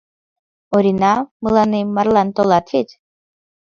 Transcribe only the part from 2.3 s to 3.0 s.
толат вет?